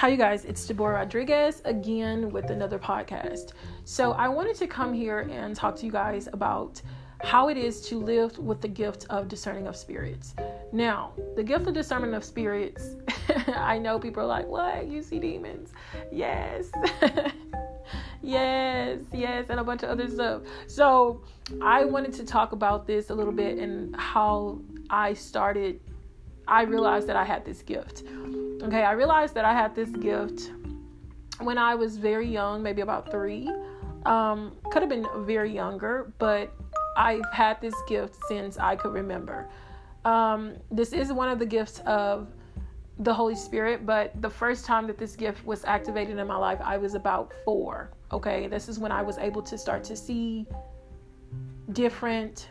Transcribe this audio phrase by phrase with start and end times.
[0.00, 0.46] Hi, you guys.
[0.46, 3.52] It's Deborah Rodriguez again with another podcast.
[3.84, 6.80] So, I wanted to come here and talk to you guys about
[7.22, 10.34] how it is to live with the gift of discerning of spirits.
[10.72, 12.96] Now, the gift of discernment of spirits,
[13.48, 14.86] I know people are like, What?
[14.86, 15.74] You see demons?
[16.10, 16.70] Yes.
[18.22, 20.40] yes, yes, and a bunch of other stuff.
[20.66, 21.24] So,
[21.60, 25.78] I wanted to talk about this a little bit and how I started.
[26.48, 28.04] I realized that I had this gift.
[28.62, 30.52] Okay, I realized that I had this gift
[31.40, 33.50] when I was very young, maybe about three.
[34.04, 36.52] Um, could have been very younger, but
[36.96, 39.48] I've had this gift since I could remember.
[40.04, 42.28] Um, this is one of the gifts of
[42.98, 46.58] the Holy Spirit, but the first time that this gift was activated in my life,
[46.62, 47.90] I was about four.
[48.12, 50.46] Okay, this is when I was able to start to see
[51.72, 52.48] different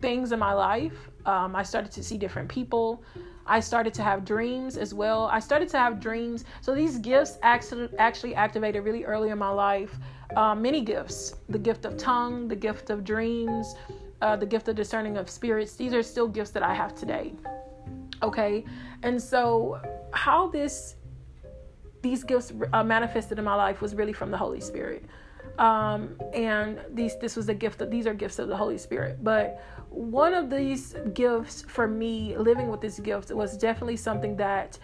[0.00, 1.07] things in my life.
[1.26, 3.02] Um, I started to see different people.
[3.46, 5.26] I started to have dreams as well.
[5.26, 6.44] I started to have dreams.
[6.60, 9.98] So these gifts actually actually activated really early in my life.
[10.36, 13.74] Uh, many gifts: the gift of tongue, the gift of dreams,
[14.20, 15.74] uh, the gift of discerning of spirits.
[15.74, 17.32] These are still gifts that I have today.
[18.22, 18.64] Okay,
[19.02, 19.80] and so
[20.12, 20.96] how this
[22.02, 25.04] these gifts uh, manifested in my life was really from the Holy Spirit.
[25.58, 29.22] Um, and these this was a gift that these are gifts of the Holy Spirit.
[29.22, 34.78] But one of these gifts for me, living with this gift, was definitely something that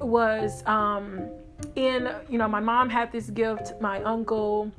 [0.00, 1.28] was um,
[1.76, 4.72] in you know my mom had this gift, my uncle,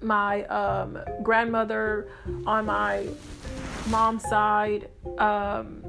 [0.00, 2.08] my um, grandmother
[2.46, 3.06] on my
[3.88, 5.84] mom's side, um,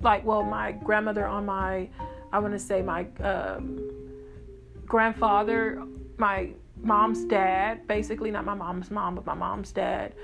[0.00, 1.88] like well my grandmother on my
[2.32, 3.78] I want to say my um,
[4.86, 5.80] grandfather,
[6.18, 6.50] my
[6.84, 10.14] mom's dad, basically not my mom's mom, but my mom's dad.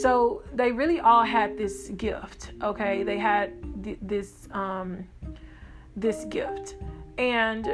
[0.00, 2.52] So they really all had this gift.
[2.62, 3.52] Okay, they had
[3.84, 5.06] th- this um,
[5.96, 6.76] this gift,
[7.18, 7.68] and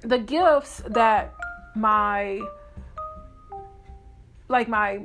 [0.00, 1.34] the gifts that
[1.74, 2.40] my
[4.48, 5.00] like my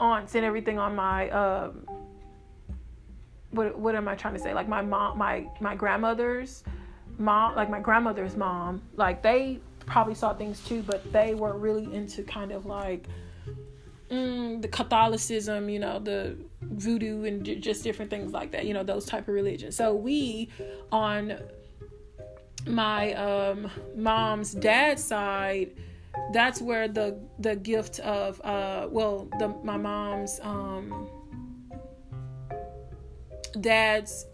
[0.00, 1.86] aunts and everything on my um,
[3.50, 4.52] what what am I trying to say?
[4.52, 6.64] Like my mom, my my grandmother's
[7.18, 11.92] mom, like my grandmother's mom, like they probably saw things too, but they were really
[11.94, 13.06] into kind of like
[14.10, 18.74] mm, the Catholicism, you know, the voodoo and j- just different things like that, you
[18.74, 19.76] know, those type of religions.
[19.76, 20.50] So we
[20.90, 21.38] on
[22.66, 25.72] my um, mom's dad's side,
[26.32, 31.08] that's where the the gift of uh, well, the my mom's um,
[33.60, 34.26] dad's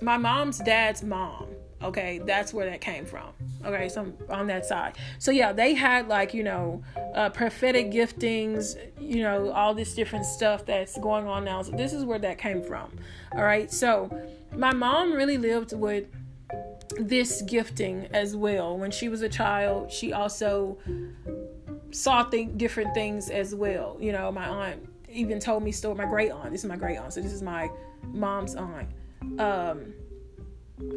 [0.00, 1.46] my mom's dad's mom
[1.84, 3.28] Okay, that's where that came from.
[3.64, 4.96] Okay, so on that side.
[5.18, 6.82] So yeah, they had like, you know,
[7.14, 11.62] uh, prophetic giftings, you know, all this different stuff that's going on now.
[11.62, 12.90] So this is where that came from.
[13.32, 13.70] All right.
[13.70, 14.10] So
[14.56, 16.06] my mom really lived with
[16.98, 18.76] this gifting as well.
[18.78, 20.78] When she was a child, she also
[21.90, 23.96] saw th- different things as well.
[24.00, 25.94] You know, my aunt even told me story.
[25.94, 26.50] My great aunt.
[26.50, 27.12] This is my great aunt.
[27.12, 27.70] So this is my
[28.12, 28.88] mom's aunt.
[29.38, 29.94] Um,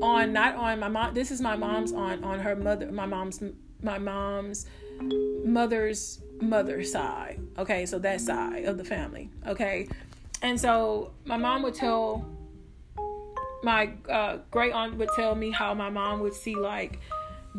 [0.01, 3.43] on not on my mom this is my mom's on on her mother my mom's
[3.81, 4.65] my mom's
[5.45, 7.85] mother's mother side okay?
[7.85, 9.87] So that side of the family okay?
[10.41, 12.25] And so my mom would tell
[13.63, 16.99] my uh, great aunt would tell me how my mom would see like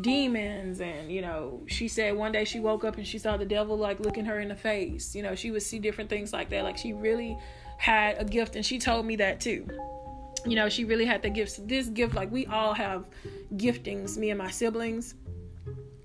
[0.01, 3.43] demons and you know she said one day she woke up and she saw the
[3.43, 5.35] devil like looking her in the face you know?
[5.35, 7.37] She would see different things like that like she really
[7.77, 9.65] had a gift and she told me that too
[10.45, 11.59] you know, she really had the gifts.
[11.63, 13.07] This gift, like we all have
[13.55, 15.15] giftings, me and my siblings.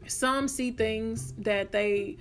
[0.07, 2.19] Some see things that they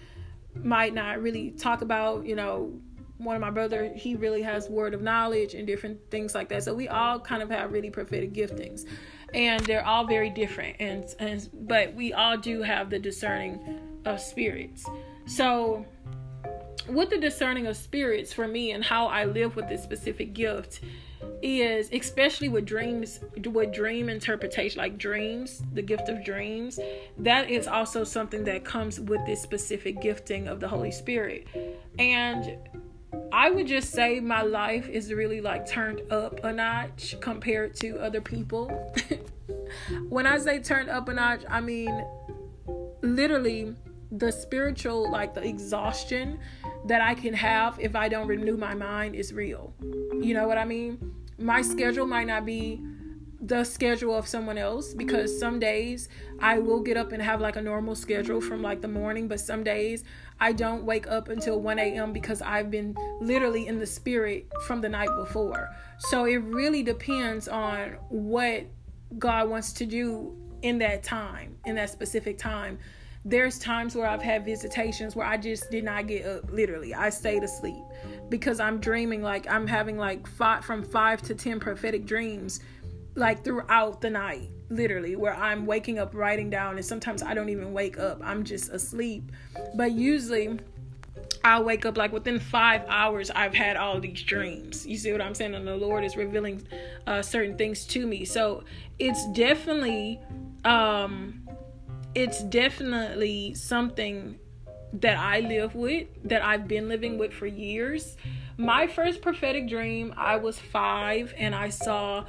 [0.55, 2.71] might not really talk about, you know.
[3.17, 6.63] One of my brother, he really has word of knowledge and different things like that.
[6.63, 8.85] So we all kind of have really prophetic giftings,
[9.33, 10.75] and they're all very different.
[10.79, 14.85] And and but we all do have the discerning of spirits.
[15.25, 15.85] So
[16.87, 20.81] with the discerning of spirits for me and how I live with this specific gift
[21.41, 23.19] is especially with dreams
[23.51, 26.79] with dream interpretation like dreams the gift of dreams
[27.17, 31.47] that is also something that comes with this specific gifting of the holy spirit.
[31.99, 32.57] And
[33.31, 37.97] i would just say my life is really like turned up a notch compared to
[37.99, 38.93] other people.
[40.07, 42.05] When i say turned up a notch i mean
[43.01, 43.75] literally
[44.11, 46.39] the spiritual like the exhaustion
[46.85, 49.73] that I can have if I don't renew my mind is real.
[49.81, 51.13] You know what I mean?
[51.37, 52.81] My schedule might not be
[53.45, 56.07] the schedule of someone else because some days
[56.39, 59.39] I will get up and have like a normal schedule from like the morning, but
[59.39, 60.05] some days
[60.39, 62.13] I don't wake up until 1 a.m.
[62.13, 65.69] because I've been literally in the spirit from the night before.
[65.99, 68.65] So it really depends on what
[69.19, 72.79] God wants to do in that time, in that specific time.
[73.25, 76.51] There's times where I've had visitations where I just did not get up.
[76.51, 77.83] Literally, I stayed asleep
[78.29, 82.59] because I'm dreaming like I'm having like five from five to ten prophetic dreams,
[83.15, 84.49] like throughout the night.
[84.69, 88.19] Literally, where I'm waking up, writing down, and sometimes I don't even wake up.
[88.23, 89.31] I'm just asleep.
[89.75, 90.59] But usually,
[91.45, 93.29] I'll wake up like within five hours.
[93.31, 94.85] I've had all these dreams.
[94.85, 95.53] You see what I'm saying?
[95.55, 96.67] And the Lord is revealing
[97.05, 98.25] uh, certain things to me.
[98.25, 98.63] So
[98.99, 100.19] it's definitely
[100.65, 101.42] um
[102.15, 104.39] it's definitely something
[104.93, 108.15] that I live with, that I've been living with for years.
[108.57, 112.25] My first prophetic dream, I was five and I saw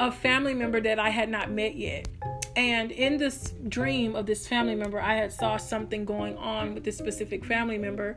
[0.00, 2.08] a family member that I had not met yet.
[2.56, 6.84] And in this dream of this family member, I had saw something going on with
[6.84, 8.16] this specific family member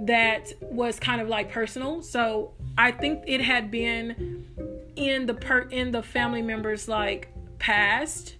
[0.00, 2.02] that was kind of like personal.
[2.02, 4.44] So I think it had been
[4.96, 7.28] in the per in the family members like
[7.58, 8.36] past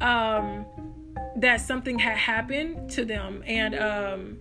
[0.00, 0.64] um
[1.36, 4.38] that something had happened to them and um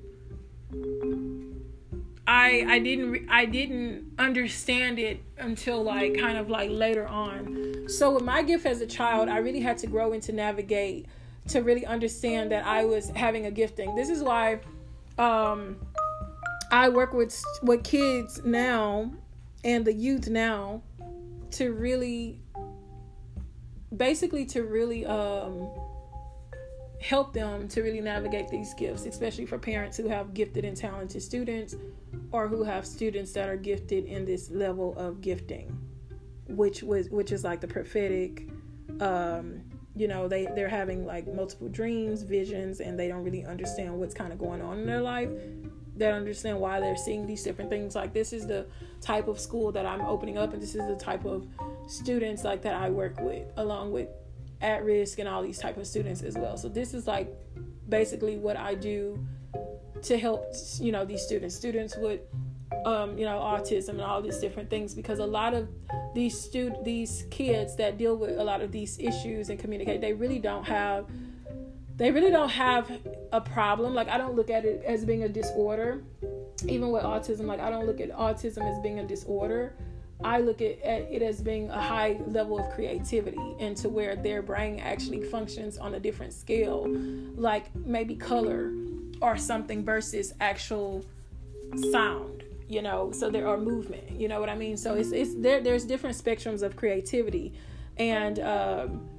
[2.28, 7.88] I I didn't re- I didn't understand it until like kind of like later on.
[7.90, 11.08] So with my gift as a child, I really had to grow into navigate
[11.50, 13.96] to really understand that I was having a gifting.
[13.96, 14.62] This is why
[15.18, 15.76] um
[16.72, 19.12] I work with with kids now
[19.64, 20.84] and the youth now
[21.52, 22.40] to really
[23.96, 25.70] basically to really um
[27.02, 31.22] help them to really navigate these gifts, especially for parents who have gifted and talented
[31.22, 31.76] students
[32.32, 35.76] or who have students that are gifted in this level of gifting,
[36.48, 38.48] which was which is like the prophetic.
[39.00, 39.62] Um,
[39.96, 44.14] you know, they they're having like multiple dreams, visions, and they don't really understand what's
[44.14, 45.30] kind of going on in their life.
[45.98, 47.96] They understand why they're seeing these different things.
[47.96, 48.68] Like this is the
[49.02, 51.48] type of school that I'm opening up, and this is the type of
[51.88, 54.08] students like that I work with, along with
[54.62, 56.58] at risk and all these type of students as well.
[56.58, 57.32] So this is like
[57.90, 59.20] basically what I do
[60.04, 62.22] to help you know these students, students with
[62.86, 65.68] um, you know autism and all these different things because a lot of
[66.16, 70.14] these stud these kids that deal with a lot of these issues and communicate they
[70.14, 71.06] really don't have
[71.98, 72.92] they really don't have
[73.32, 73.94] a problem.
[73.94, 76.04] Like i don't look at it as being a disorder.
[76.68, 79.76] Even with autism like i don't look at autism as being a disorder
[80.24, 84.16] I look at, at, it as being a high level of creativity and to where
[84.16, 86.88] their brain actually functions on a different scale,
[87.36, 88.72] like maybe color
[89.22, 91.04] or something versus actual
[91.92, 94.78] sound, you know, so there are movement, you know what I mean?
[94.78, 97.54] So it's, it's there, there's different spectrums of creativity
[97.98, 99.10] and um,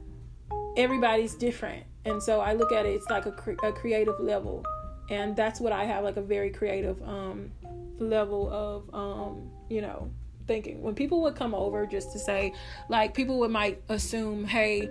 [0.76, 1.84] everybody's different.
[2.04, 4.64] And so I look at it, it's like a, cre- a creative level.
[5.10, 7.50] And that's what I have, like a very creative um,
[7.98, 10.10] level of, um, you know,
[10.46, 12.52] thinking when people would come over just to say
[12.88, 14.88] like people would might assume hey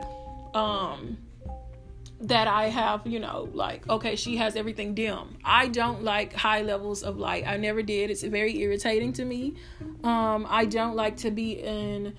[0.53, 1.17] um
[2.21, 5.37] that I have, you know, like, okay, she has everything dim.
[5.43, 7.47] I don't like high levels of light.
[7.47, 8.11] I never did.
[8.11, 9.55] It's very irritating to me.
[10.03, 12.13] Um, I don't like to be in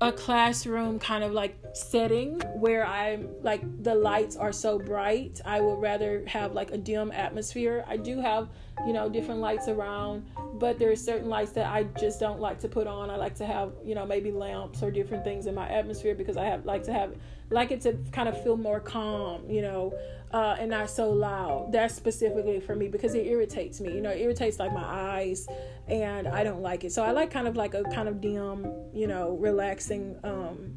[0.00, 5.40] a classroom kind of like setting where I'm like the lights are so bright.
[5.44, 7.84] I would rather have like a dim atmosphere.
[7.88, 8.48] I do have
[8.84, 10.26] you know, different lights around.
[10.54, 13.10] But there's certain lights that I just don't like to put on.
[13.10, 16.36] I like to have, you know, maybe lamps or different things in my atmosphere because
[16.36, 17.14] I have like to have
[17.50, 19.94] like it to kind of feel more calm, you know,
[20.32, 21.70] uh, and not so loud.
[21.72, 23.94] That's specifically for me because it irritates me.
[23.94, 25.46] You know, it irritates like my eyes,
[25.88, 26.92] and I don't like it.
[26.92, 30.18] So I like kind of like a kind of dim, you know, relaxing.
[30.24, 30.74] Um,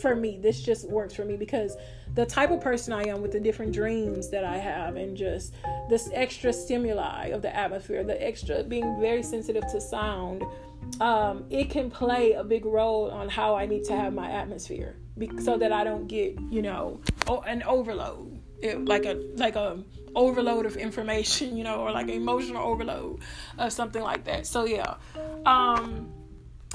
[0.00, 1.76] for me, this just works for me because
[2.14, 5.54] the type of person I am with the different dreams that I have and just
[5.88, 10.44] this extra stimuli of the atmosphere, the extra being very sensitive to sound,
[11.00, 14.96] um, it can play a big role on how I need to have my atmosphere
[15.40, 17.00] so that I don't get, you know,
[17.46, 19.82] an overload, it, like a like a
[20.14, 23.20] overload of information, you know, or like emotional overload
[23.58, 24.46] of something like that.
[24.46, 24.94] So yeah,
[25.46, 26.12] um,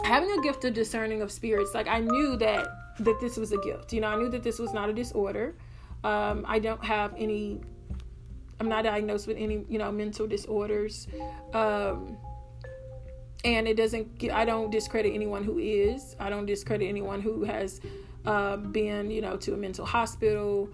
[0.03, 2.67] having a gift of discerning of spirits, like I knew that
[2.99, 3.93] that this was a gift.
[3.93, 5.55] You know, I knew that this was not a disorder.
[6.03, 7.61] Um, I don't have any.
[8.59, 11.07] I'm not diagnosed with any, you know, mental disorders.
[11.53, 12.17] Um,
[13.43, 14.23] and it doesn't.
[14.31, 16.15] I don't discredit anyone who is.
[16.19, 17.81] I don't discredit anyone who has
[18.27, 20.69] uh, been, you know, to a mental hospital.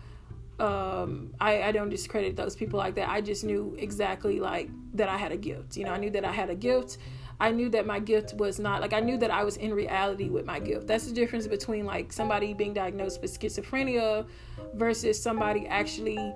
[0.60, 3.10] Um, I, I don't discredit those people like that.
[3.10, 5.78] I just knew exactly like that I had a gift.
[5.78, 6.98] You know, I knew that I had a gift.
[7.40, 10.30] I knew that my gift was not like I knew that I was in reality
[10.30, 10.88] with my gift.
[10.88, 14.26] That's the difference between like somebody being diagnosed with schizophrenia
[14.74, 16.34] versus somebody actually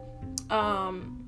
[0.50, 1.24] um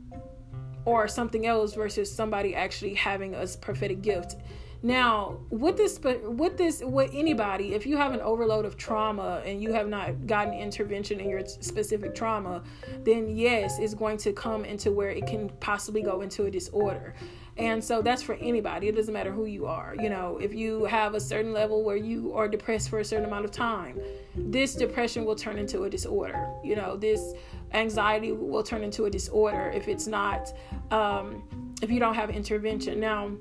[0.85, 4.35] or something else versus somebody actually having a prophetic gift.
[4.81, 9.61] Now, with this, with this, with anybody, if you have an overload of trauma and
[9.61, 12.63] you have not gotten intervention in your specific trauma,
[13.03, 17.13] then yes, it's going to come into where it can possibly go into a disorder.
[17.57, 18.87] And so that's for anybody.
[18.87, 19.93] It doesn't matter who you are.
[19.99, 23.25] You know, if you have a certain level where you are depressed for a certain
[23.25, 23.99] amount of time,
[24.33, 26.47] this depression will turn into a disorder.
[26.63, 27.33] You know, this
[27.73, 30.53] anxiety will turn into a disorder if it's not,
[30.89, 31.43] um,
[31.81, 32.97] if you don't have intervention.
[32.97, 33.31] Now,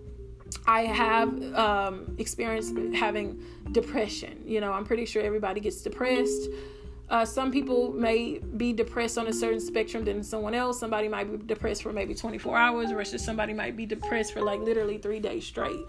[0.67, 4.43] I have um, experienced having depression.
[4.47, 6.49] You know, I'm pretty sure everybody gets depressed.
[7.11, 10.79] Uh, some people may be depressed on a certain spectrum than someone else.
[10.79, 14.61] Somebody might be depressed for maybe 24 hours versus somebody might be depressed for like
[14.61, 15.81] literally three days straight.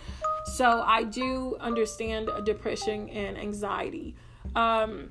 [0.55, 4.15] So I do understand depression and anxiety.
[4.55, 5.09] Um,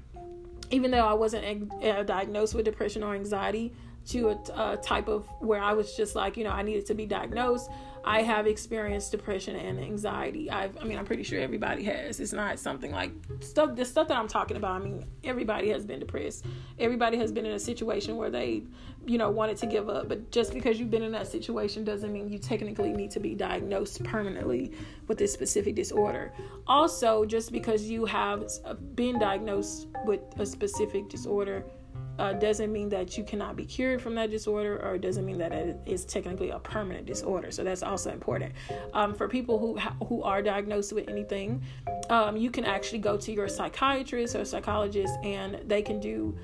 [0.70, 3.72] even though I wasn't uh, diagnosed with depression or anxiety
[4.08, 6.94] to a, a type of where I was just like, you know, I needed to
[6.94, 7.70] be diagnosed.
[8.08, 10.50] I have experienced depression and anxiety.
[10.50, 12.20] I've, I mean, I'm pretty sure everybody has.
[12.20, 13.76] It's not something like stuff.
[13.76, 14.80] The stuff that I'm talking about.
[14.80, 16.46] I mean, everybody has been depressed.
[16.78, 18.62] Everybody has been in a situation where they,
[19.04, 20.08] you know, wanted to give up.
[20.08, 23.34] But just because you've been in that situation doesn't mean you technically need to be
[23.34, 24.72] diagnosed permanently
[25.06, 26.32] with this specific disorder.
[26.66, 31.62] Also, just because you have uh, been diagnosed with a specific disorder
[32.18, 35.38] uh, doesn't mean that you cannot be cured from that disorder or it doesn't mean
[35.38, 37.50] that it is technically a permanent disorder.
[37.50, 38.52] So that's also important.
[38.92, 41.62] Um, for people who who are diagnosed with anything
[42.10, 46.36] um, you can actually go to your psychiatrist or psychologist and they can do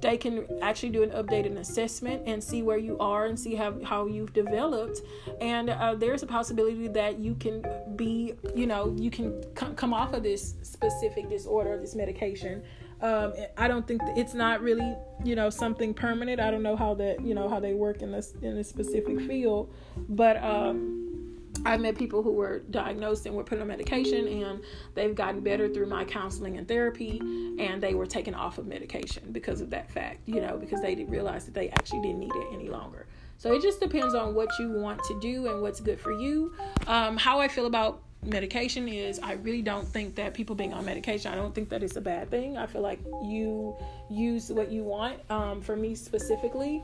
[0.00, 3.82] they can actually do an updated assessment and see where you are and see how,
[3.82, 5.00] how you've developed.
[5.40, 7.64] And uh, there's a possibility that you can
[7.96, 12.62] be you know you can c- come off of this specific disorder this medication
[13.04, 16.40] um, I don't think it's not really, you know, something permanent.
[16.40, 19.20] I don't know how that, you know, how they work in this in a specific
[19.20, 19.70] field,
[20.08, 24.62] but um, I've met people who were diagnosed and were put on medication, and
[24.94, 27.18] they've gotten better through my counseling and therapy,
[27.58, 30.94] and they were taken off of medication because of that fact, you know, because they
[30.94, 33.06] didn't realize that they actually didn't need it any longer.
[33.36, 36.54] So it just depends on what you want to do and what's good for you.
[36.86, 40.84] Um, how I feel about medication is I really don't think that people being on
[40.84, 42.56] medication, I don't think that it's a bad thing.
[42.56, 43.76] I feel like you
[44.10, 45.18] use what you want.
[45.30, 46.82] Um, for me specifically,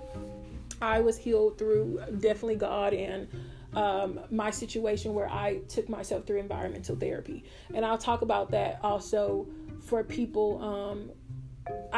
[0.82, 3.28] I was healed through definitely God and
[3.74, 7.44] um, my situation where I took myself through environmental therapy.
[7.74, 9.46] And I'll talk about that also
[9.80, 11.10] for people um,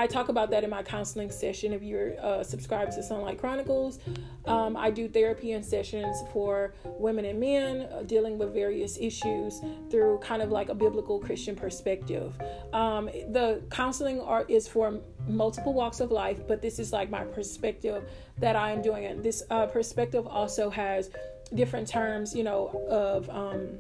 [0.03, 1.73] I talk about that in my counseling session.
[1.73, 4.01] If you're uh, subscribed to Sunlight Chronicles,
[4.47, 9.61] um, I do therapy and sessions for women and men uh, dealing with various issues
[9.93, 12.37] through kind of like a biblical Christian perspective.
[12.73, 17.23] Um, the counseling art is for multiple walks of life, but this is like my
[17.23, 18.03] perspective
[18.39, 19.23] that I am doing it.
[19.23, 21.11] This uh, perspective also has
[21.55, 23.31] different terms, you know, of.
[23.31, 23.79] Um,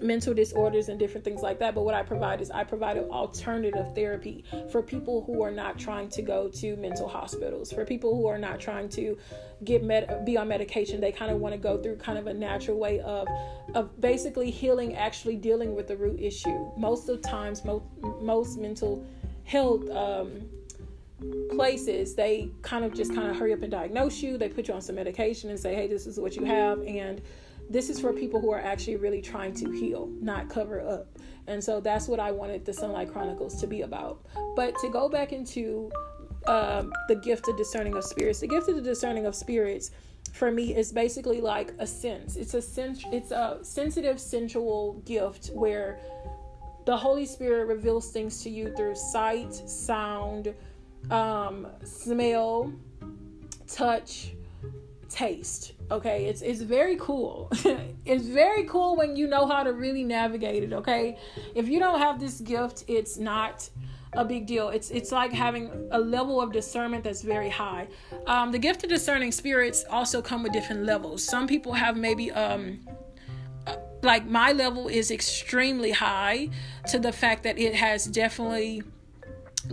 [0.00, 1.74] mental disorders and different things like that.
[1.74, 5.78] But what I provide is I provide an alternative therapy for people who are not
[5.78, 9.16] trying to go to mental hospitals, for people who are not trying to
[9.64, 11.00] get med- be on medication.
[11.00, 13.28] They kind of want to go through kind of a natural way of
[13.74, 16.70] of basically healing, actually dealing with the root issue.
[16.76, 17.84] Most of times, most
[18.20, 19.04] most mental
[19.44, 19.88] health.
[19.90, 20.48] Um,
[21.50, 24.74] places they kind of just kind of hurry up and diagnose you they put you
[24.74, 27.22] on some medication and say hey this is what you have and
[27.68, 31.18] this is for people who are actually really trying to heal, not cover up.
[31.46, 34.24] And so that's what I wanted the Sunlight Chronicles to be about.
[34.54, 35.90] But to go back into
[36.46, 39.90] um, the gift of discerning of spirits, the gift of the discerning of spirits
[40.32, 42.36] for me is basically like a sense.
[42.36, 43.04] It's a sense.
[43.12, 45.98] It's a sensitive, sensual gift where
[46.84, 50.54] the Holy Spirit reveals things to you through sight, sound,
[51.10, 52.72] um, smell,
[53.66, 54.34] touch,
[55.08, 56.26] taste okay?
[56.26, 57.50] It's it's very cool.
[58.06, 61.18] It's very cool when you know how to really navigate it okay?
[61.54, 63.68] If you don't have this gift it's not
[64.12, 64.68] a big deal.
[64.68, 67.88] It's it's like having a level of discernment that's very high.
[68.26, 71.22] Um, the gift of discerning spirits also come with different levels.
[71.22, 72.80] Some people have maybe um
[73.66, 76.48] uh, like my level is extremely high
[76.88, 78.82] to the fact that it has definitely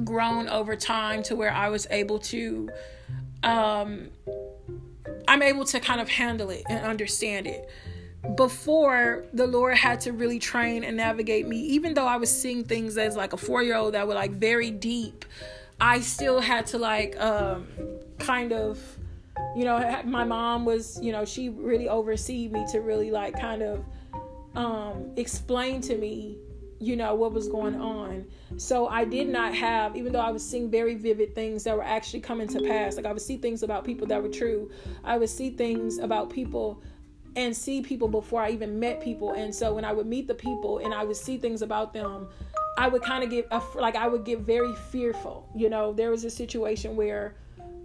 [0.03, 2.69] grown over time to where I was able to
[3.43, 4.09] um
[5.27, 7.69] I'm able to kind of handle it and understand it.
[8.35, 12.63] Before the Lord had to really train and navigate me, even though I was seeing
[12.63, 15.25] things as like a four year old that were like very deep,
[15.79, 17.67] I still had to like um,
[18.19, 18.79] kind of,
[19.55, 23.61] you know, my mom was, you know, she really overseed me to really like kind
[23.61, 23.83] of
[24.55, 26.37] um, explain to me
[26.83, 28.25] you know what was going on
[28.57, 31.83] so i did not have even though i was seeing very vivid things that were
[31.83, 34.69] actually coming to pass like i would see things about people that were true
[35.03, 36.81] i would see things about people
[37.35, 39.31] and see people before I even met people.
[39.31, 42.27] And so when I would meet the people and I would see things about them,
[42.77, 45.47] I would kind of get a like I would get very fearful.
[45.55, 47.35] You know, there was a situation where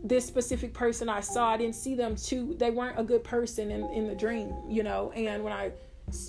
[0.02, 2.54] this specific person I saw, I didn't see them too.
[2.58, 4.52] They weren't a good person in in the dream.
[4.68, 5.72] You know, and when I,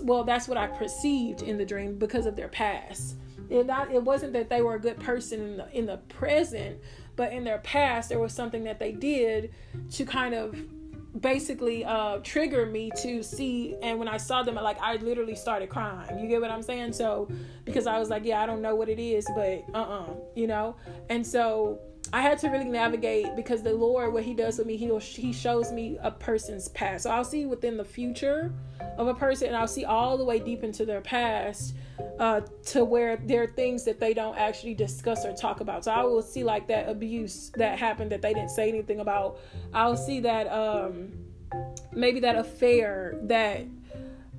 [0.04, 3.16] well, that's what I perceived in the dream because of their past.
[3.50, 6.80] It not it wasn't that they were a good person in the in the present,
[7.16, 9.52] but in their past there was something that they did
[9.92, 10.56] to kind of
[11.20, 15.70] basically uh trigger me to see and when I saw them like I literally started
[15.70, 16.20] crying.
[16.20, 16.94] You get what I'm saying?
[16.94, 17.28] So
[17.66, 20.76] because I was like, yeah, I don't know what it is, but uh-uh, you know?
[21.10, 21.80] And so
[22.12, 25.32] I had to really navigate because the Lord, what He does with me, He He
[25.32, 27.04] shows me a person's past.
[27.04, 28.52] So I'll see within the future
[28.98, 31.76] of a person, and I'll see all the way deep into their past,
[32.20, 35.86] uh, to where there are things that they don't actually discuss or talk about.
[35.86, 39.40] So I will see like that abuse that happened that they didn't say anything about.
[39.74, 41.12] I'll see that um,
[41.92, 43.66] maybe that affair that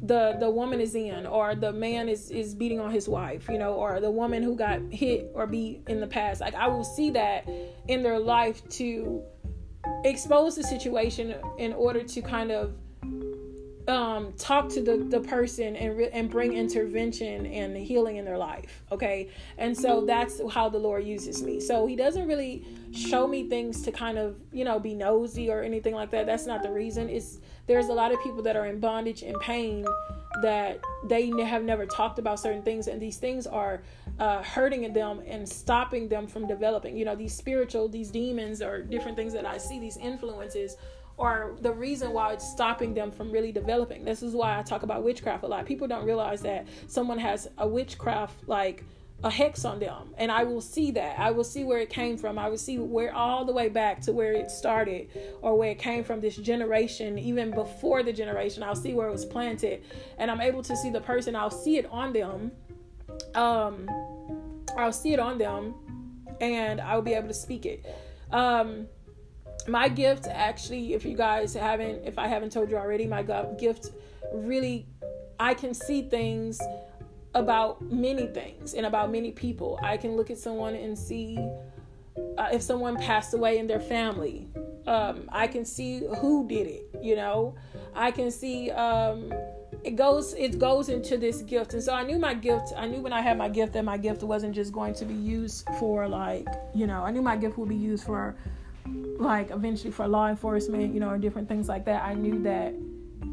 [0.02, 3.58] the the woman is in or the man is is beating on his wife you
[3.58, 6.40] know or the woman who got hit or beat in the past.
[6.40, 7.48] Like i will see that
[7.88, 9.22] in their life to
[10.04, 12.74] expose the situation in order to kind of
[13.90, 18.38] um, talk to the, the person and re- and bring intervention and healing in their
[18.38, 18.82] life.
[18.92, 19.28] Okay,
[19.58, 21.60] and so that's how the Lord uses me.
[21.60, 25.62] So He doesn't really show me things to kind of you know be nosy or
[25.62, 26.26] anything like that.
[26.26, 27.08] That's not the reason.
[27.08, 29.84] It's there's a lot of people that are in bondage and pain
[30.42, 33.82] that they have never talked about certain things and these things are
[34.20, 38.80] uh, hurting them and stopping them from developing you know these spiritual these demons or
[38.80, 40.76] different things that i see these influences
[41.16, 44.04] or the reason why it's stopping them from really developing.
[44.04, 45.66] This is why I talk about witchcraft a lot.
[45.66, 48.84] People don't realize that someone has a witchcraft like
[49.22, 50.14] a hex on them.
[50.16, 51.18] And i will see that.
[51.18, 52.38] I will see where it came from.
[52.38, 55.08] I will see where all the way back to where it started
[55.42, 59.12] or where it came from this generation even before the generation i'll see where it
[59.12, 59.82] was planted.
[60.18, 61.36] And i'm able to see the person.
[61.36, 62.52] I'll see it on them.
[63.34, 63.88] Um
[64.76, 65.74] i'll see it on them
[66.40, 67.84] and i'll be able to speak it.
[68.32, 68.86] Um
[69.68, 73.22] my gift actually if you guys haven't if i haven't told you already my
[73.58, 73.90] gift
[74.32, 74.86] really
[75.38, 76.60] i can see things
[77.34, 79.78] about many things and about many people.
[79.82, 81.38] I can look at someone and see
[82.36, 84.48] uh, if someone passed away in their family
[84.86, 87.54] um, i can see who did it you know?
[87.94, 89.32] I can see um,
[89.84, 91.72] it goes it goes into this gift.
[91.74, 93.96] And so i knew my gift i knew when i had my gift that my
[93.96, 97.56] gift wasn't just going to be used for like you know i knew my gift
[97.58, 98.36] would be used for
[98.86, 102.74] like eventually for law enforcement, you know, or different things like that, I knew that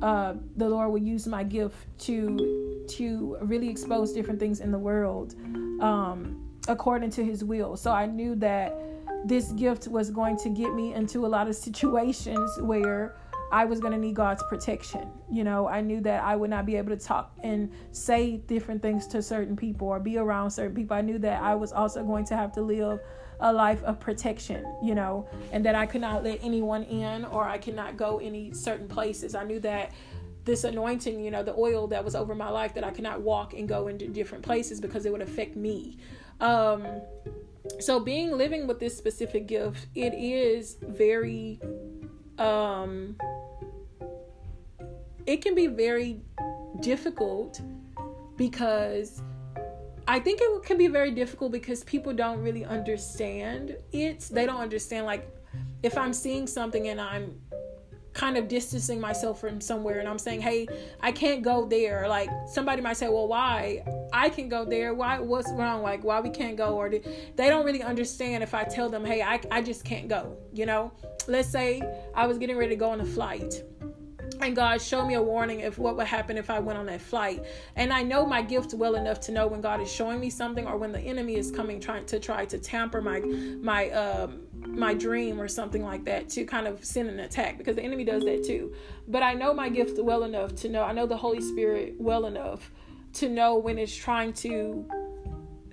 [0.01, 4.79] uh, the Lord would use my gift to to really expose different things in the
[4.79, 5.35] world
[5.81, 7.77] um, according to His will.
[7.77, 8.77] So I knew that
[9.25, 13.15] this gift was going to get me into a lot of situations where
[13.51, 15.09] I was going to need God's protection.
[15.31, 18.81] You know, I knew that I would not be able to talk and say different
[18.81, 20.97] things to certain people or be around certain people.
[20.97, 22.99] I knew that I was also going to have to live
[23.39, 27.45] a life of protection, you know, and that I could not let anyone in or
[27.45, 29.35] I could not go any certain places.
[29.35, 29.91] I knew that
[30.43, 33.21] this anointing, you know, the oil that was over my life, that I could not
[33.21, 35.97] walk and go into different places because it would affect me.
[36.39, 36.85] Um,
[37.79, 41.59] so being living with this specific gift, it is very
[42.39, 43.15] um
[45.25, 46.21] it can be very
[46.79, 47.61] difficult
[48.37, 49.21] because
[50.07, 54.21] I think it can be very difficult because people don't really understand it.
[54.31, 55.27] They don't understand, like,
[55.83, 57.41] if I'm seeing something and I'm
[58.13, 60.67] kind of distancing myself from somewhere and I'm saying, hey,
[61.01, 62.07] I can't go there.
[62.07, 63.83] Like, somebody might say, well, why?
[64.13, 64.93] I can go there.
[64.93, 65.19] Why?
[65.19, 65.83] What's wrong?
[65.83, 66.75] Like, why we can't go?
[66.75, 70.37] Or they don't really understand if I tell them, hey, I, I just can't go.
[70.53, 70.93] You know,
[71.27, 71.81] let's say
[72.15, 73.63] I was getting ready to go on a flight
[74.41, 77.01] and God showed me a warning of what would happen if I went on that
[77.01, 77.43] flight.
[77.75, 80.67] And I know my gift well enough to know when God is showing me something
[80.67, 84.93] or when the enemy is coming trying to try to tamper my my um my
[84.93, 88.23] dream or something like that to kind of send an attack because the enemy does
[88.25, 88.73] that too.
[89.07, 92.25] But I know my gift well enough to know I know the Holy Spirit well
[92.25, 92.71] enough
[93.13, 94.87] to know when it's trying to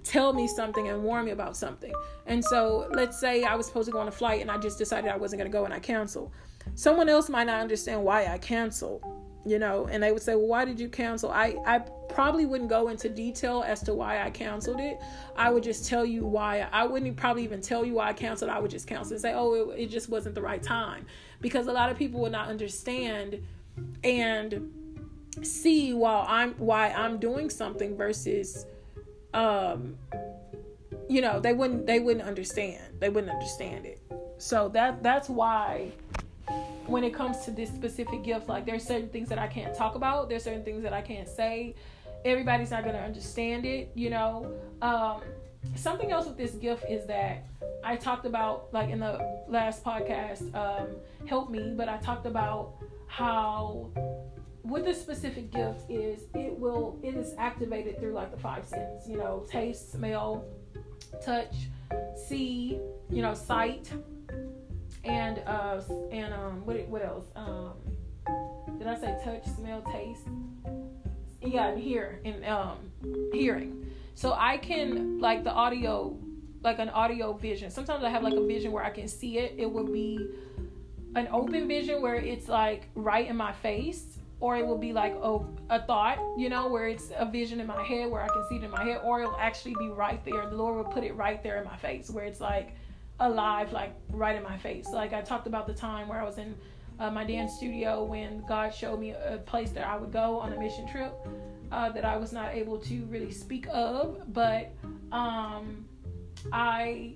[0.04, 1.92] tell me something and warn me about something.
[2.26, 4.78] And so let's say I was supposed to go on a flight and I just
[4.78, 6.32] decided I wasn't going to go and I cancel
[6.74, 9.02] someone else might not understand why I canceled,
[9.44, 11.30] you know, and they would say, Well, why did you cancel?
[11.30, 14.98] I, I probably wouldn't go into detail as to why I canceled it.
[15.36, 16.66] I would just tell you why.
[16.72, 18.50] I wouldn't probably even tell you why I canceled.
[18.50, 21.06] I would just cancel and say, Oh, it, it just wasn't the right time.
[21.40, 23.42] Because a lot of people would not understand
[24.02, 24.72] and
[25.42, 28.66] see while I'm why I'm doing something versus
[29.34, 29.96] um
[31.08, 34.00] you know they wouldn't they wouldn't understand they wouldn't understand it
[34.38, 35.92] so that that's why
[36.86, 39.94] when it comes to this specific gift, like there's certain things that I can't talk
[39.94, 41.74] about, there's certain things that I can't say.
[42.24, 44.52] Everybody's not gonna understand it, you know.
[44.82, 45.22] Um,
[45.74, 47.46] something else with this gift is that
[47.82, 50.88] I talked about, like in the last podcast, um,
[51.26, 52.74] help me, but I talked about
[53.06, 53.90] how
[54.64, 59.08] with this specific gift is it will it is activated through like the five senses,
[59.08, 60.44] you know, taste, smell,
[61.22, 61.54] touch,
[62.16, 63.92] see, you know, sight,
[65.04, 67.26] and uh and um what what else?
[67.36, 67.74] Um
[68.78, 70.26] did I say touch, smell, taste?
[71.42, 72.90] Yeah, and hear and um
[73.32, 73.86] hearing.
[74.14, 76.18] So I can like the audio
[76.62, 77.70] like an audio vision.
[77.70, 79.56] Sometimes I have like a vision where I can see it.
[79.58, 80.26] It would be
[81.16, 85.14] an open vision where it's like right in my face or it will be like
[85.22, 85.38] a,
[85.70, 88.56] a thought, you know, where it's a vision in my head where I can see
[88.56, 90.46] it in my head, or it'll actually be right there.
[90.50, 92.74] The Lord will put it right there in my face where it's like
[93.20, 94.86] alive, like right in my face.
[94.92, 96.54] Like I talked about the time where I was in
[96.98, 100.52] uh, my dance studio when God showed me a place that I would go on
[100.52, 101.14] a mission trip
[101.72, 104.72] uh, that I was not able to really speak of, but
[105.10, 105.86] um,
[106.52, 107.14] I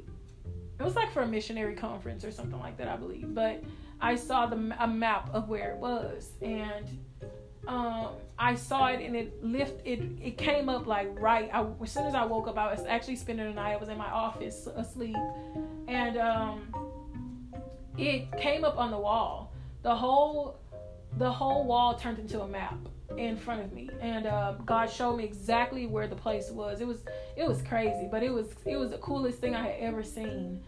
[0.81, 3.35] it was like for a missionary conference or something like that, I believe.
[3.35, 3.63] But
[4.01, 6.89] I saw the a map of where it was, and
[7.69, 11.93] um, I saw it and it lift it it came up like right I, as
[11.93, 14.11] soon as I woke up I was actually spending the night I was in my
[14.11, 15.17] office asleep.
[15.87, 16.75] And um,
[17.97, 19.53] it came up on the wall.
[19.83, 20.61] The whole
[21.19, 22.79] the whole wall turned into a map
[23.17, 23.91] in front of me.
[24.01, 26.81] And uh, God showed me exactly where the place was.
[26.81, 27.05] It was
[27.37, 30.61] it was crazy but it was it was the coolest thing I had ever seen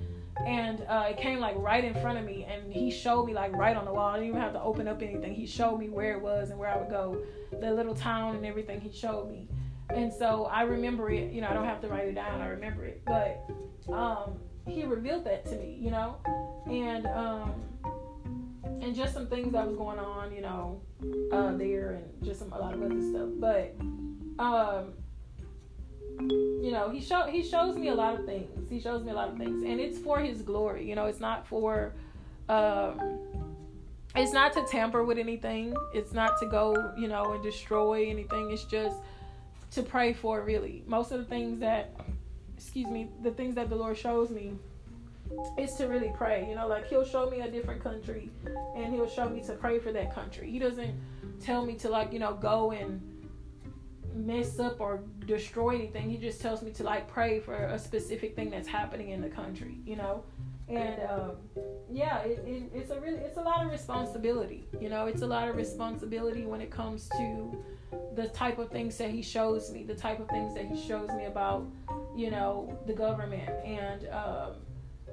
[0.47, 3.53] and uh, it came like right in front of me and he showed me like
[3.53, 4.09] right on the wall.
[4.09, 5.35] I didn't even have to open up anything.
[5.35, 7.21] He showed me where it was and where i would go
[7.61, 9.49] the little town and everything he showed me.
[9.91, 12.49] And so i remember it you know i don't have to write it down i
[12.49, 13.03] remember it.
[13.05, 13.45] But
[13.93, 16.17] um, he revealed that to me you know?
[16.67, 17.53] And um,
[18.81, 20.81] and just some things that was going on you know
[21.33, 23.29] uh, there and just some a lot of other stuff.
[23.39, 23.77] But
[24.43, 24.95] um,
[26.71, 28.71] you know he show he shows me a lot of things.
[28.71, 29.65] He shows me a lot of things.
[29.65, 31.93] And it's for his glory you know it's not for
[32.49, 33.19] um
[34.15, 35.75] it's not to tamper with anything.
[35.93, 38.53] It's not to go you know and destroy anything.
[38.53, 38.99] It's just
[39.73, 40.85] to pray for really.
[40.87, 41.97] Most of the things that
[42.57, 44.53] excuse me the things that the lord shows me
[45.59, 46.47] is to really pray.
[46.49, 48.31] You know like he'll show me a different country
[48.77, 50.49] and he'll show me to pray for that country.
[50.53, 50.95] He doesn't
[51.41, 53.10] tell me to like you know go and
[54.15, 56.11] mess up or destroy anything.
[56.11, 59.29] He just tells me to like pray for a specific thing that's happening in the
[59.29, 60.25] country, you know.
[60.69, 61.33] And um,
[61.91, 64.69] yeah, it, it, it's a really it's a lot of responsibility.
[64.81, 67.65] You know, it's a lot of responsibility when it comes to
[68.15, 71.09] the type of things that he shows me, the type of things that he shows
[71.11, 71.67] me about,
[72.17, 74.53] you know, the government and um,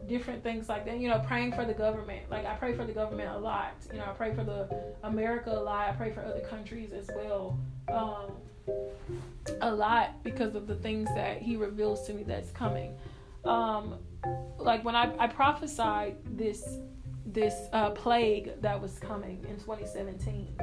[0.08, 1.00] different things like that.
[1.00, 2.30] You know, praying for the government.
[2.30, 3.74] Like I pray for the government a lot.
[3.92, 4.70] You know, I pray for the
[5.04, 5.90] America a lot.
[5.90, 7.60] I pray for other countries as well.
[7.92, 8.34] Um,
[9.62, 12.96] a lot because of the things that he reveals to me that's coming.
[13.46, 13.96] Um,
[14.58, 16.80] like when I, I prophesied this
[17.26, 20.58] this uh, plague that was coming in 2017,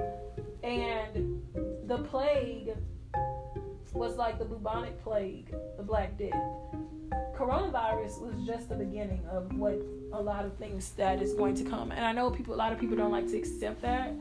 [0.63, 1.43] and
[1.87, 2.75] the plague
[3.93, 6.33] was like the bubonic plague, the Black Death.
[7.37, 9.79] Coronavirus was just the beginning of what
[10.13, 12.73] a lot of things that is going to come, and I know people, a lot
[12.73, 14.15] of people don't like to accept that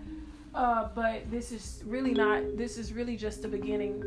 [0.53, 2.57] uh, but this is really not.
[2.57, 4.03] This is really just the beginning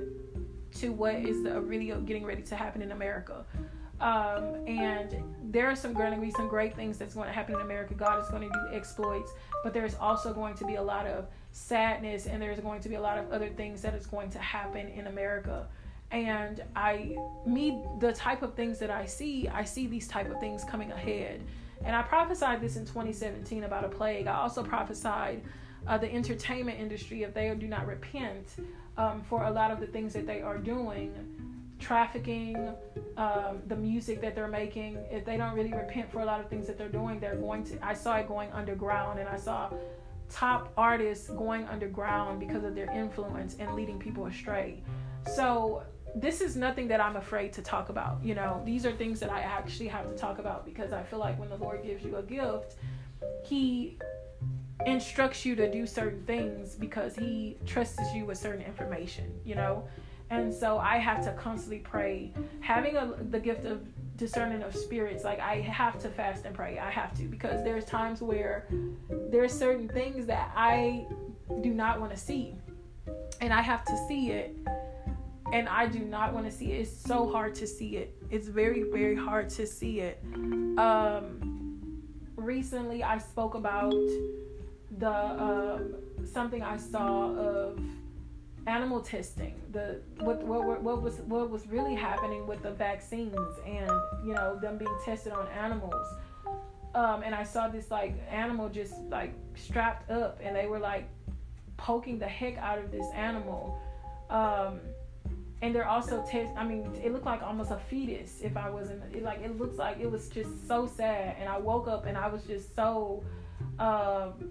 [0.76, 3.44] to what is the, really getting ready to happen in America.
[4.00, 7.54] Um, and there are some going to be some great things that's going to happen
[7.54, 7.94] in America.
[7.94, 9.32] God is going to do exploits,
[9.64, 12.96] but there's also going to be a lot of sadness, and there's going to be
[12.96, 15.66] a lot of other things that is going to happen in America.
[16.10, 20.38] And I, me, the type of things that I see, I see these type of
[20.40, 21.40] things coming ahead.
[21.84, 24.26] And I prophesied this in 2017 about a plague.
[24.26, 25.42] I also prophesied
[25.86, 28.56] uh, the entertainment industry if they do not repent
[28.96, 31.12] um, for a lot of the things that they are doing
[31.78, 32.72] trafficking
[33.16, 36.48] um, the music that they're making if they don't really repent for a lot of
[36.48, 39.70] things that they're doing they're going to i saw it going underground and i saw
[40.30, 44.82] top artists going underground because of their influence and leading people astray.
[45.34, 48.62] So this is nothing that i'm afraid to talk about you know?
[48.64, 51.50] These are things that i actually have to talk about because i feel like when
[51.50, 52.76] the lord gives you a gift
[53.44, 53.98] he
[54.84, 59.88] instructs you to do certain things because he trusts you with certain information, you know?
[60.30, 62.32] And so I have to constantly pray.
[62.60, 63.86] Having a, the gift of
[64.16, 66.78] discerning of spirits, like I have to fast and pray.
[66.78, 68.66] I have to because there's times where
[69.30, 71.06] there's certain things that I
[71.62, 72.54] do not want to see.
[73.40, 74.56] And I have to see it.
[75.52, 76.80] And I do not want to see it.
[76.80, 78.16] It's so hard to see it.
[78.30, 80.20] It's very, very hard to see it.
[80.76, 81.52] Um
[82.36, 83.94] recently I spoke about
[84.98, 85.94] the um,
[86.24, 87.80] something I saw of
[88.66, 93.90] animal testing the what, what what was what was really happening with the vaccines and
[94.24, 96.06] you know them being tested on animals.
[96.94, 101.08] Um, and I saw this like animal just like strapped up and they were like
[101.76, 103.78] poking the heck out of this animal.
[104.30, 104.80] Um,
[105.62, 109.02] and they're also test I mean it looked like almost a fetus if I wasn't
[109.14, 111.36] it, like it looks like it was just so sad.
[111.38, 113.22] And I woke up and I was just so
[113.78, 114.50] um,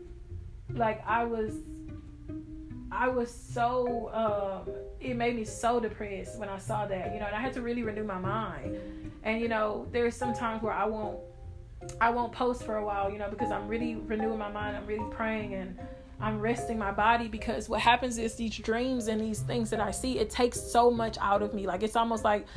[0.74, 1.54] like I was
[2.92, 7.26] I was so um, it made me so depressed when I saw that, you know,
[7.26, 8.78] and I had to really renew my mind.
[9.24, 11.20] And you know, there's some times where I won't
[12.02, 14.86] I won't post for a while, you know, because I'm really renewing my mind, I'm
[14.86, 15.78] really praying and
[16.20, 19.92] I'm resting my body because what happens is these dreams and these things that I
[19.92, 21.68] see, it takes so much out of me.
[21.68, 22.48] Like it's almost like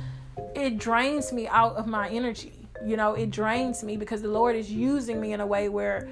[0.54, 2.52] it drains me out of my energy.
[2.84, 6.08] You know, it drains me because the Lord is using me in a way where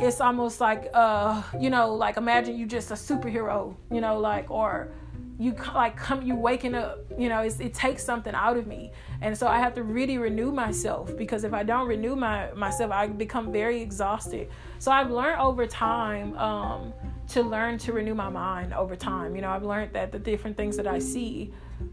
[0.00, 4.50] it's almost like uh you know like imagine you just a superhero you know like
[4.50, 4.92] or
[5.38, 8.92] you like come you waking up you know it takes something out of me.
[9.22, 12.92] And so i have to really renew myself because if i don't renew my myself
[12.92, 14.48] i become very exhausted.
[14.78, 16.92] So i've learned over time um
[17.28, 19.34] to learn to renew my mind over time.
[19.34, 21.52] You know i've learned that the different things that i see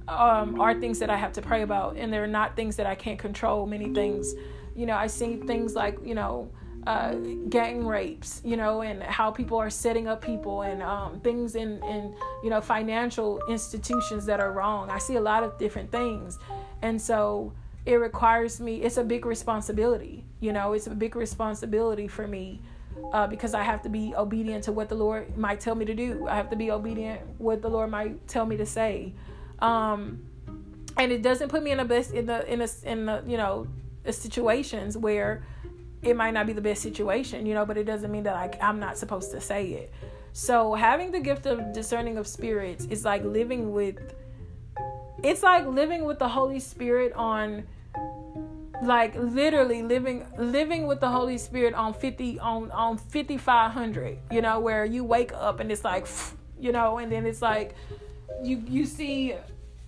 [0.10, 2.96] um, are things that i have to pray about and they're not things that i
[2.96, 3.66] can't control.
[3.66, 4.34] Many things
[4.76, 6.52] you know i see things like you know
[6.88, 7.16] uh,
[7.50, 11.84] gang rapes, you know, and how people are setting up people and um, things in,
[11.84, 14.90] in, you know, financial institutions that are wrong.
[14.90, 16.40] I see a lot of different things.
[16.82, 17.52] And so
[17.86, 22.62] it requires me, it's a big responsibility, you know, it's a big responsibility for me
[23.12, 25.94] uh, because I have to be obedient to what the Lord might tell me to
[25.94, 26.26] do.
[26.30, 29.12] I have to be obedient what the Lord might tell me to say.
[29.60, 30.26] Um,
[30.96, 33.36] and it doesn't put me in a best in the in a in the you
[33.36, 33.68] know
[34.10, 35.44] situations where
[36.02, 38.58] it might not be the best situation, you know, but it doesn't mean that I,
[38.62, 39.94] I'm not supposed to say it.
[40.34, 44.14] So having the gift of discerning of spirits is like living with
[45.24, 47.64] it's like living with the Holy Spirit on
[48.84, 54.60] like literally living living with the Holy Spirit on 50 on on 5500, you know,
[54.60, 56.08] where you wake up and it's like
[56.60, 57.74] you know, and then it's like
[58.44, 59.34] you you see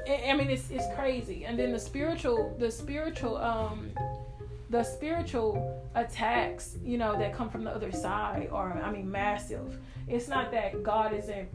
[0.08, 1.46] I mean it's it's crazy.
[1.46, 3.92] And then the spiritual the spiritual um
[4.70, 9.80] the spiritual attacks, you know, that come from the other side are, I mean, massive.
[10.08, 11.50] It's not that God isn't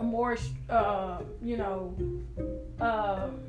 [0.00, 0.36] more,
[0.70, 1.94] uh, you know,
[2.80, 3.40] um,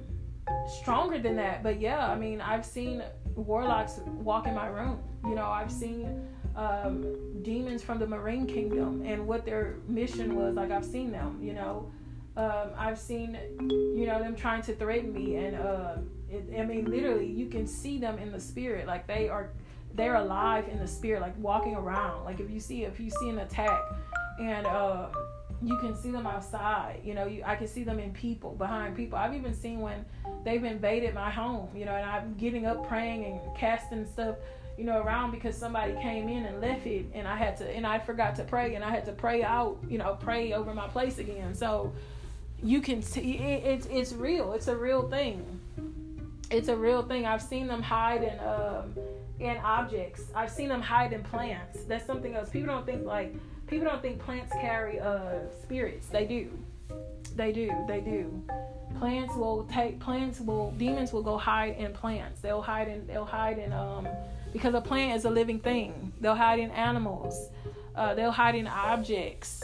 [0.82, 1.62] stronger than that.
[1.62, 3.04] But yeah, I mean, I've seen
[3.36, 5.00] warlocks walk in my room.
[5.24, 10.56] You know, I've seen um, demons from the Marine Kingdom and what their mission was.
[10.56, 11.92] Like, I've seen them, you know.
[12.38, 15.96] Um, I've seen, you know, them trying to threaten me and, uh,
[16.30, 18.88] it, I mean, literally, you can see them in the spirit.
[18.88, 19.50] Like they are,
[19.96, 22.24] they're alive in the spirit, like walking around.
[22.24, 23.82] Like if you see, if you see an attack,
[24.40, 25.10] and uh,
[25.62, 27.02] you can see them outside.
[27.04, 29.18] You know, you, I can see them in people, behind people.
[29.18, 30.06] I've even seen when
[30.46, 31.70] they've invaded my home.
[31.76, 34.36] You know, and I'm getting up, praying, and casting stuff
[34.78, 37.86] you know, around because somebody came in and left it, and I had to, and
[37.86, 40.88] I forgot to pray, and I had to pray out, you know, pray over my
[40.88, 41.54] place again.
[41.54, 41.92] So
[42.64, 44.54] you can see it, it's it's real.
[44.54, 45.60] It's a real thing
[46.52, 47.26] it's a real thing.
[47.26, 48.96] I've seen them hide in um,
[49.40, 50.24] in objects.
[50.36, 51.84] I've seen them hide in plants.
[51.84, 52.50] That's something else.
[52.50, 53.36] People don't think like
[53.68, 56.08] people don't think plants carry uh spirits.
[56.08, 56.50] They do.
[57.36, 57.72] They do.
[57.88, 58.44] They do.
[58.98, 62.42] Plants will take plants will demons will go hide in plants.
[62.42, 64.08] They'll hide in they'll hide in um
[64.52, 66.12] because a plant is a living thing.
[66.20, 67.50] They'll hide in animals.
[67.96, 69.64] Uh, they'll hide in objects.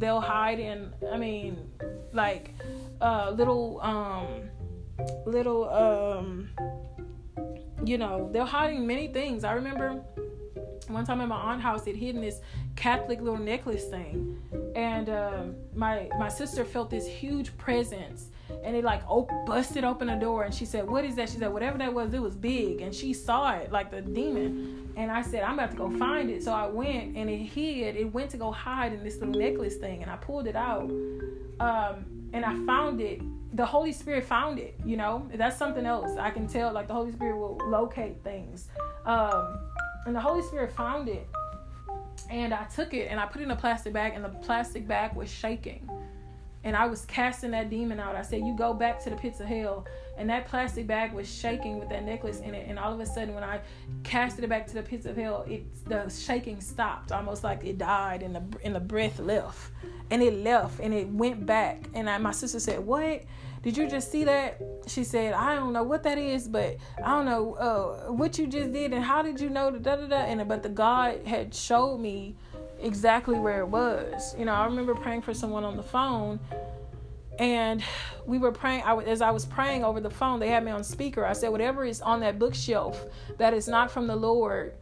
[0.00, 1.70] They'll hide in I mean
[2.12, 2.54] like
[3.02, 4.48] uh little um
[5.26, 6.48] little um
[7.84, 9.44] you know they're hiding many things.
[9.44, 10.02] I remember
[10.88, 12.40] one time at my aunt house it hidden this
[12.76, 14.40] catholic little necklace thing.
[14.74, 18.28] And um, my my sister felt this huge presence.
[18.64, 20.44] And it like op- busted open the door.
[20.44, 21.28] And she said what is that?
[21.28, 22.80] She said whatever that was it was big.
[22.80, 24.92] And she saw it like the demon.
[24.96, 26.42] And i said i'm about to go find it.
[26.42, 27.96] So i went and it hid.
[27.96, 30.02] It went to go hide in this little necklace thing.
[30.02, 30.90] And i pulled it out.
[31.60, 33.20] Um, and i found it.
[33.52, 35.28] The Holy Spirit found it, you know.
[35.34, 36.16] That's something else.
[36.16, 38.68] I can tell like the Holy Spirit will locate things.
[39.04, 39.58] Um
[40.06, 41.26] and the Holy Spirit found it.
[42.30, 44.86] And I took it and I put it in a plastic bag and the plastic
[44.86, 45.88] bag was shaking.
[46.62, 48.16] And I was casting that demon out.
[48.16, 49.86] I said, "You go back to the pits of hell."
[50.18, 52.68] And that plastic bag was shaking with that necklace in it.
[52.68, 53.60] And all of a sudden, when I
[54.02, 57.78] casted it back to the pits of hell, it the shaking stopped, almost like it
[57.78, 59.72] died, and the and the breath left
[60.10, 61.88] and it left and it went back.
[61.94, 63.22] And I, my sister said, "What?
[63.62, 67.10] Did you just see that?" She said, "I don't know what that is, but I
[67.10, 70.16] don't know uh, what you just did and how did you know?" Da da da.
[70.16, 72.36] And but the God had showed me
[72.82, 74.34] exactly where it was.
[74.38, 76.40] You know, I remember praying for someone on the phone
[77.40, 77.82] and
[78.26, 80.84] we were praying I, as i was praying over the phone they had me on
[80.84, 81.24] speaker.
[81.24, 83.02] I said whatever is on that bookshelf
[83.38, 84.74] that is not from the lord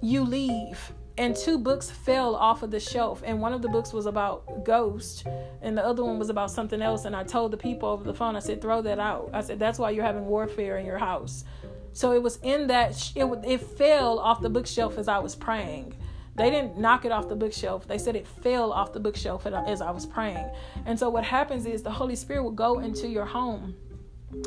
[0.00, 0.92] you leave.
[1.16, 4.64] And two books fell off of the shelf and one of the books was about
[4.64, 5.26] ghost
[5.62, 8.14] and the other one was about something else and i told the people over the
[8.14, 9.30] phone i said throw that out.
[9.32, 11.44] I said that's why you're having warfare in your house.
[11.92, 15.94] So it was in that it, it fell off the bookshelf as i was praying
[16.36, 17.86] they didn't knock it off the bookshelf.
[17.86, 20.50] They said it fell off the bookshelf as I was praying.
[20.84, 23.74] And so what happens is the Holy Spirit will go into your home,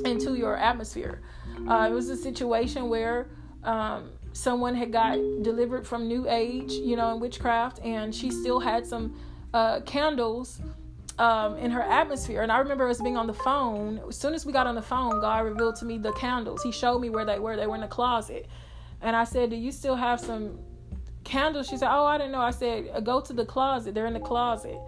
[0.04, 1.22] into your atmosphere.
[1.68, 3.30] Uh, it was a situation where
[3.64, 8.60] um, someone had got delivered from New Age, you know, in witchcraft, and she still
[8.60, 9.18] had some
[9.54, 10.62] uh, candles
[11.20, 12.42] um, in her atmosphere.
[12.42, 14.02] And I remember us being on the phone.
[14.08, 16.62] As soon as we got on the phone, God revealed to me the candles.
[16.64, 17.56] He showed me where they were.
[17.56, 18.48] They were in the closet.
[19.02, 20.60] And I said, Do you still have some
[21.28, 21.68] candles.
[21.68, 23.94] She said, "Oh, I didn't know." I said, "Go to the closet.
[23.94, 24.80] They're in the closet."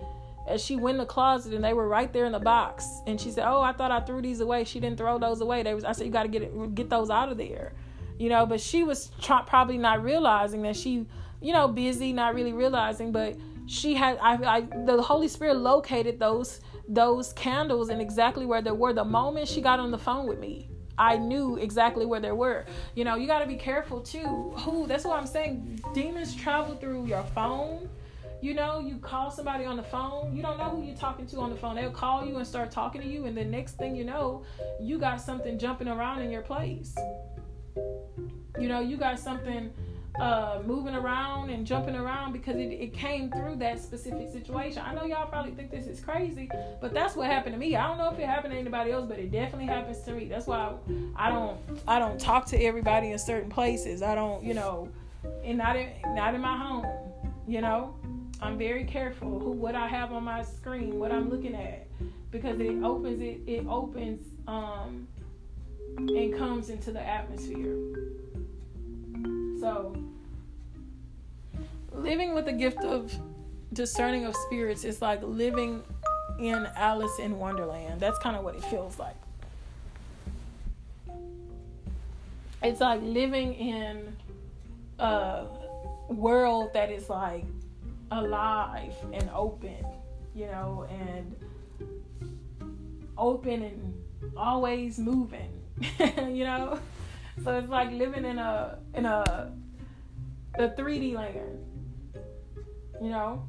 [0.47, 3.01] And she went in the closet, and they were right there in the box.
[3.05, 5.63] And she said, "Oh, I thought I threw these away." She didn't throw those away.
[5.63, 5.83] They was.
[5.83, 7.73] I said, "You got to get get those out of there,"
[8.17, 8.45] you know.
[8.45, 11.05] But she was probably not realizing that she,
[11.41, 13.11] you know, busy, not really realizing.
[13.11, 14.17] But she had.
[14.21, 19.05] I, I the Holy Spirit located those those candles and exactly where they were the
[19.05, 20.68] moment she got on the phone with me
[20.99, 22.65] I knew exactly where they were.
[22.93, 24.53] You know, you got to be careful too.
[24.57, 24.85] Who?
[24.85, 25.81] That's what I'm saying.
[25.93, 27.89] Demons travel through your phone.
[28.41, 30.35] You know, you call somebody on the phone.
[30.35, 31.75] You don't know who you're talking to on the phone.
[31.75, 34.43] They'll call you and start talking to you, and the next thing you know,
[34.79, 36.95] you got something jumping around in your place.
[38.59, 39.71] You know, you got something
[40.19, 44.81] uh, moving around and jumping around because it, it came through that specific situation.
[44.85, 46.49] I know y'all probably think this is crazy,
[46.81, 47.75] but that's what happened to me.
[47.75, 50.25] I don't know if it happened to anybody else, but it definitely happens to me.
[50.25, 50.73] That's why
[51.15, 54.01] I, don't I don't talk to everybody in certain places.
[54.01, 54.89] I don't, you know,
[55.43, 56.85] and not in not in my home.
[57.47, 57.95] You know,
[58.41, 61.87] I'm very careful who what I have on my screen, what I'm looking at,
[62.31, 65.07] because it opens it it opens um
[65.97, 67.75] and comes into the atmosphere.
[69.59, 69.93] So,
[71.91, 73.13] living with the gift of
[73.73, 75.83] discerning of spirits is like living
[76.39, 77.99] in Alice in Wonderland.
[77.99, 79.15] That's kind of what it feels like.
[82.63, 84.15] It's like living in
[84.99, 85.45] a
[86.09, 87.45] world that is like
[88.11, 89.85] alive and open,
[90.33, 91.35] you know, and
[93.17, 93.93] open and
[94.37, 95.51] always moving,
[95.99, 96.79] you know.
[97.43, 99.53] So it's like living in a in a
[100.57, 101.65] a 3D land.
[103.01, 103.47] You know?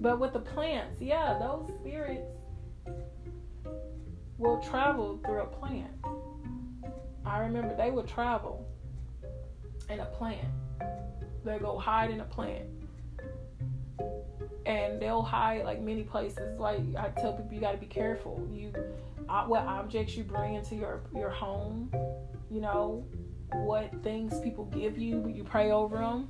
[0.00, 2.38] But with the plants, yeah, those spirits
[4.38, 5.92] will travel through a plant.
[7.24, 8.66] I remember they would travel
[9.90, 10.48] in a plant.
[11.44, 12.64] They go hide in a plant.
[14.64, 16.58] And they'll hide like many places.
[16.58, 18.46] Like I tell people you gotta be careful.
[18.52, 18.72] You
[19.28, 21.90] uh, what objects you bring into your your home,
[22.50, 23.04] you know,
[23.52, 26.28] what things people give you, you pray over them.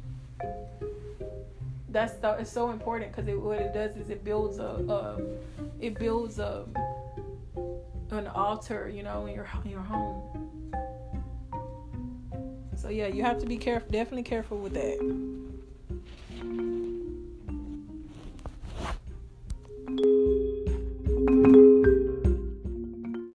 [1.90, 5.20] That's so it's so important because it, what it does is it builds a, a
[5.80, 6.64] it builds a
[8.10, 10.22] an altar, you know, in your in your home.
[12.76, 14.98] So yeah, you have to be careful, definitely careful with that.